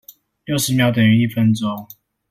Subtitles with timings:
[0.45, 1.87] 六十秒等於一分鐘